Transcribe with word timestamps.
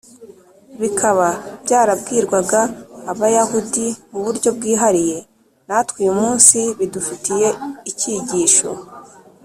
bikaba 0.81 1.27
byarabwirwaga 1.63 2.61
abayahudi 3.11 3.85
mu 4.11 4.19
buryo 4.25 4.49
bwihariye, 4.57 5.17
natwe 5.67 5.97
uyu 6.01 6.13
munsi 6.21 6.57
bidufitiye 6.77 7.47
icyigisho 7.91 8.69